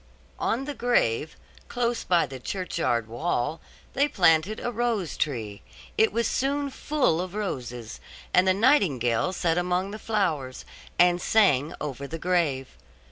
[0.39, 1.35] On the grave,
[1.67, 3.61] close by the churchyard wall,
[3.93, 5.61] they planted a rose tree;
[5.95, 7.99] it was soon full of roses,
[8.33, 10.65] and the nightingale sat among the flowers,
[10.97, 12.75] and sang over the grave.